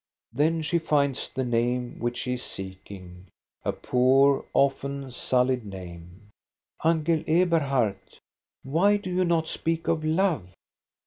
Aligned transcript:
Then 0.33 0.63
she 0.63 0.79
finds 0.79 1.29
the 1.29 1.43
name 1.43 1.99
which 1.99 2.17
she 2.17 2.33
is 2.33 2.41
seeking,— 2.41 3.27
a 3.63 3.71
poor, 3.71 4.43
often 4.51 5.11
sullied 5.11 5.63
name." 5.63 6.29
Uncle 6.83 7.23
Eberhard, 7.27 7.99
why 8.63 8.97
do 8.97 9.11
you 9.13 9.23
not 9.23 9.47
speak 9.47 9.87
of 9.87 10.03
love? 10.03 10.49